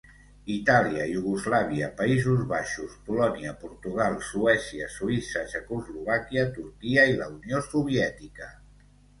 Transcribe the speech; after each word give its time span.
Itàlia, 0.51 1.03
Iugoslàvia, 1.15 1.89
Països 1.99 2.41
Baixos, 2.53 2.95
Polònia, 3.09 3.53
Portugal, 3.65 4.17
Suècia, 4.31 4.89
Suïssa, 4.97 5.45
Txecoslovàquia, 5.53 6.47
Turquia 6.59 7.05
i 7.13 7.17
la 7.23 7.31
Unió 7.39 7.65
Soviètica. 7.71 8.51